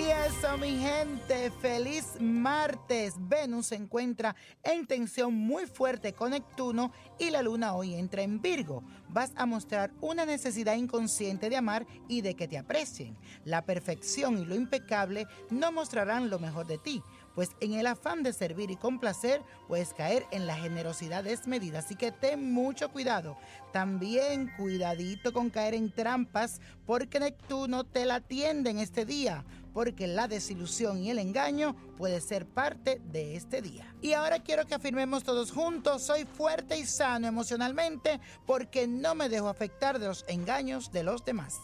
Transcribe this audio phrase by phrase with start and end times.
[0.00, 3.14] eso, mi gente, feliz martes.
[3.18, 8.40] Venus se encuentra en tensión muy fuerte con Neptuno y la luna hoy entra en
[8.42, 8.82] Virgo.
[9.08, 13.16] Vas a mostrar una necesidad inconsciente de amar y de que te aprecien.
[13.44, 17.02] La perfección y lo impecable no mostrarán lo mejor de ti
[17.36, 21.80] pues en el afán de servir y complacer puedes caer en la generosidad desmedida.
[21.80, 23.36] Así que ten mucho cuidado.
[23.74, 29.44] También cuidadito con caer en trampas porque Neptuno te la atiende en este día
[29.76, 33.94] porque la desilusión y el engaño puede ser parte de este día.
[34.00, 39.28] Y ahora quiero que afirmemos todos juntos, soy fuerte y sano emocionalmente porque no me
[39.28, 41.58] dejo afectar de los engaños de los demás.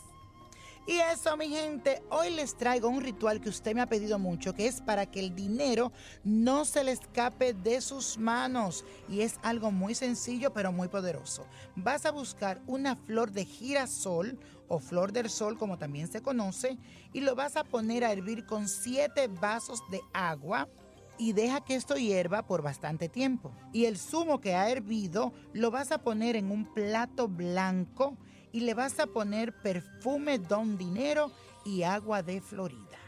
[0.84, 4.52] Y eso, mi gente, hoy les traigo un ritual que usted me ha pedido mucho,
[4.52, 5.92] que es para que el dinero
[6.24, 8.84] no se le escape de sus manos.
[9.08, 11.46] Y es algo muy sencillo, pero muy poderoso.
[11.76, 16.76] Vas a buscar una flor de girasol o flor del sol, como también se conoce,
[17.12, 20.68] y lo vas a poner a hervir con 7 vasos de agua
[21.16, 23.52] y deja que esto hierva por bastante tiempo.
[23.72, 28.16] Y el zumo que ha hervido lo vas a poner en un plato blanco
[28.52, 31.32] y le vas a poner perfume Don Dinero
[31.64, 32.98] y agua de Florida.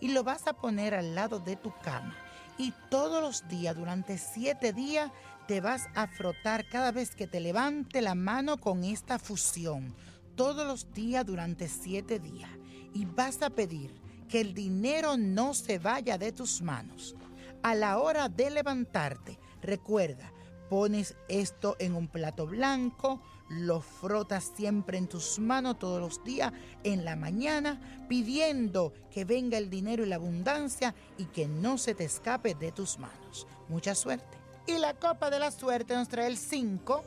[0.00, 2.16] Y lo vas a poner al lado de tu cama.
[2.58, 5.10] Y todos los días, durante siete días,
[5.46, 9.94] te vas a frotar cada vez que te levante la mano con esta fusión.
[10.36, 12.50] Todos los días durante siete días.
[12.92, 13.94] Y vas a pedir
[14.28, 17.14] que el dinero no se vaya de tus manos.
[17.62, 20.32] A la hora de levantarte, recuerda,
[20.68, 26.52] pones esto en un plato blanco, lo frotas siempre en tus manos todos los días
[26.82, 31.94] en la mañana, pidiendo que venga el dinero y la abundancia y que no se
[31.94, 33.46] te escape de tus manos.
[33.68, 34.38] Mucha suerte.
[34.66, 37.04] Y la copa de la suerte nos trae el 5,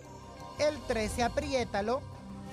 [0.59, 2.01] el 13, apriétalo,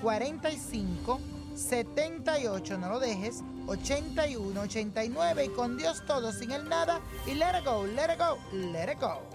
[0.01, 1.19] 45,
[1.55, 7.59] 78, no lo dejes, 81, 89 y con Dios todo sin el nada y let
[7.59, 9.34] it go, let it go, let it go.